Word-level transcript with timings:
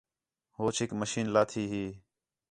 ہوچ 0.57 0.77
ہِک 0.81 0.91
مشین 0.99 1.25
لاتھی 1.33 1.63
ہی 1.71 1.85